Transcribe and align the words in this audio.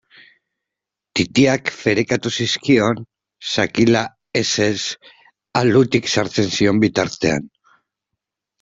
Titiak 1.19 1.69
ferekatu 1.81 2.31
zizkion 2.37 3.03
sakila 3.65 4.03
alutik 5.63 6.11
sartzen 6.17 6.53
zion 6.59 6.83
bitartean. 6.89 7.51